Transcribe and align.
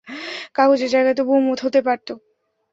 কাগজের 0.55 0.89
জায়গায় 0.89 1.17
তো 1.17 1.23
বোমও 1.23 1.53
হতে 1.63 1.79
পারতো। 1.81 2.13